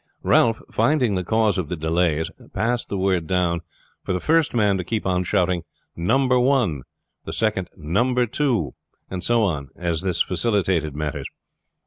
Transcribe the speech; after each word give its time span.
Ralph, 0.23 0.63
finding 0.71 1.13
the 1.13 1.23
cause 1.23 1.59
of 1.59 1.69
the 1.69 1.75
delays, 1.75 2.31
passed 2.53 2.89
the 2.89 2.97
word 2.97 3.27
down 3.27 3.61
for 4.03 4.13
the 4.13 4.19
first 4.19 4.55
man 4.55 4.75
to 4.79 4.83
keep 4.83 5.05
on 5.05 5.23
shouting 5.23 5.61
"number 5.95 6.39
one," 6.39 6.81
the 7.25 7.33
second 7.33 7.69
"number 7.77 8.25
two," 8.25 8.73
and 9.11 9.23
so 9.23 9.43
on, 9.43 9.67
and 9.75 9.95
this 9.99 10.19
facilitated 10.23 10.95
matters. 10.95 11.27